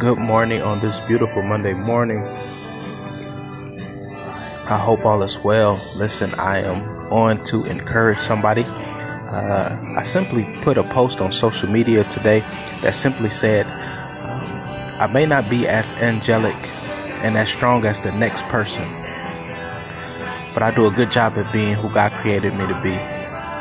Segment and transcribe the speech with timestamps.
[0.00, 2.26] Good morning on this beautiful Monday morning.
[4.66, 5.78] I hope all is well.
[5.94, 8.64] Listen, I am on to encourage somebody.
[8.66, 12.40] Uh, I simply put a post on social media today
[12.80, 14.40] that simply said, um,
[14.98, 16.56] I may not be as angelic
[17.22, 18.84] and as strong as the next person,
[20.54, 22.96] but I do a good job at being who God created me to be.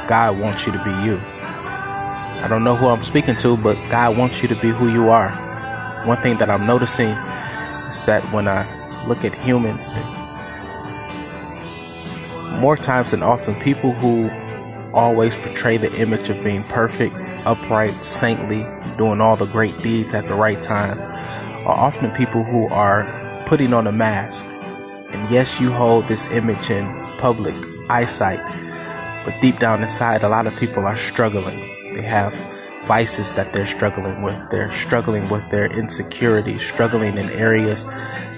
[0.07, 1.19] God wants you to be you.
[2.41, 5.09] I don't know who I'm speaking to, but God wants you to be who you
[5.09, 5.49] are.
[6.05, 7.09] One thing that I'm noticing
[7.89, 8.65] is that when I
[9.05, 9.93] look at humans,
[12.59, 14.29] more times than often, people who
[14.93, 17.15] always portray the image of being perfect,
[17.45, 18.63] upright, saintly,
[18.97, 20.97] doing all the great deeds at the right time,
[21.67, 24.45] are often people who are putting on a mask.
[25.11, 26.85] And yes, you hold this image in
[27.17, 27.55] public
[27.89, 28.39] eyesight,
[29.25, 31.59] but deep down inside, a lot of people are struggling.
[31.93, 32.33] They have
[32.83, 34.49] vices that they're struggling with.
[34.49, 37.85] They're struggling with their insecurities, struggling in areas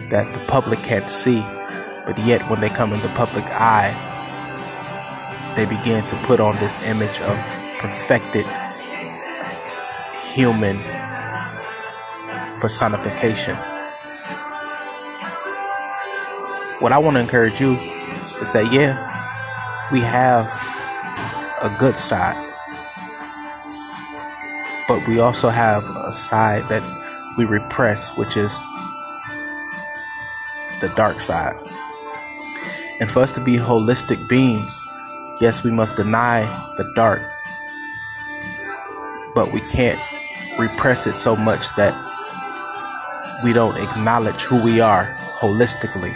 [0.10, 1.42] that the public can't see.
[2.06, 3.94] But yet, when they come in the public eye,
[5.56, 7.38] they begin to put on this image of
[7.80, 8.46] perfected
[10.34, 10.76] human
[12.60, 13.56] personification.
[16.80, 17.74] What I want to encourage you
[18.42, 19.08] is that, yeah,
[19.92, 20.48] we have
[21.64, 22.51] a good side,
[24.92, 26.84] but we also have a side that
[27.38, 28.52] we repress, which is
[30.82, 31.56] the dark side.
[33.00, 34.84] And for us to be holistic beings,
[35.40, 36.42] yes, we must deny
[36.76, 37.22] the dark,
[39.34, 39.98] but we can't
[40.60, 41.96] repress it so much that
[43.46, 46.14] we don't acknowledge who we are holistically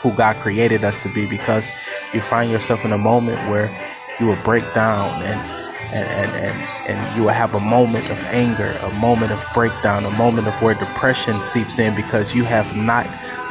[0.00, 1.70] who God created us to be because
[2.14, 3.70] you find yourself in a moment where
[4.18, 8.22] you will break down and and, and, and, and you will have a moment of
[8.24, 12.76] anger, a moment of breakdown, a moment of where depression seeps in because you have
[12.76, 13.06] not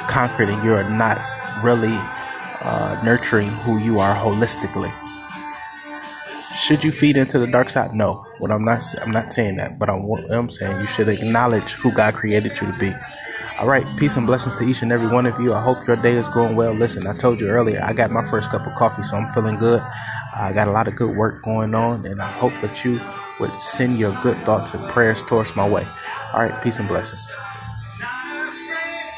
[0.08, 1.18] conquered and you're not
[1.64, 1.98] really
[2.62, 4.92] uh, nurturing who you are holistically.
[6.56, 7.94] Should you feed into the dark side?
[7.94, 8.24] No.
[8.40, 11.92] What I'm not I'm not saying that, but I'm, I'm saying you should acknowledge who
[11.92, 12.92] God created you to be.
[13.60, 15.54] All right, peace and blessings to each and every one of you.
[15.54, 16.74] I hope your day is going well.
[16.74, 19.58] Listen, I told you earlier, I got my first cup of coffee, so I'm feeling
[19.58, 19.80] good.
[20.36, 23.00] I got a lot of good work going on, and I hope that you
[23.40, 25.88] would send your good thoughts and prayers towards my way.
[26.34, 27.32] All right, peace and blessings.